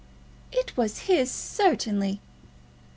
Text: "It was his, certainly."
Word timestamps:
"It 0.51 0.75
was 0.75 1.01
his, 1.01 1.29
certainly." 1.29 2.21